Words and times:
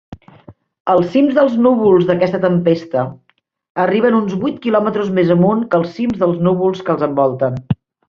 Els 0.93 1.11
cims 1.15 1.35
dels 1.39 1.57
núvols 1.65 2.07
d'aquesta 2.07 2.39
tempesta 2.47 3.05
arriben 3.85 4.19
uns 4.23 4.35
vuit 4.47 4.59
kilòmetres 4.67 5.15
més 5.21 5.37
amunt 5.39 5.65
que 5.73 5.83
els 5.83 5.97
cims 6.01 6.21
dels 6.27 6.45
núvols 6.51 6.87
que 6.89 6.97
els 6.99 7.11
envolten. 7.13 7.67